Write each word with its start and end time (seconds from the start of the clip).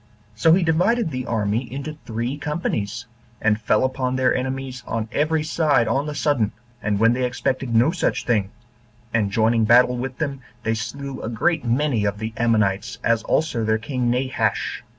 So 0.33 0.53
he 0.53 0.63
divided 0.63 1.11
the 1.11 1.27
army 1.27 1.71
into 1.71 1.93
three 2.07 2.35
companies; 2.35 3.05
and 3.39 3.61
fell 3.61 3.83
upon 3.85 4.15
their 4.15 4.33
enemies 4.33 4.81
on 4.87 5.07
every 5.11 5.43
side 5.43 5.87
on 5.87 6.07
the 6.07 6.15
sudden, 6.15 6.53
and 6.81 6.97
when 6.99 7.13
they 7.13 7.23
expected 7.23 7.75
no 7.75 7.91
such 7.91 8.25
thing; 8.25 8.49
and 9.13 9.29
joining 9.29 9.63
battle 9.65 9.95
with 9.95 10.17
them, 10.17 10.41
they 10.63 10.73
slew 10.73 11.21
a 11.21 11.29
great 11.29 11.63
many 11.63 12.03
of 12.05 12.17
the 12.17 12.33
Ammonites, 12.35 12.97
as 13.03 13.21
also 13.21 13.63
their 13.63 13.77
king 13.77 14.09
Nabash. 14.09 14.81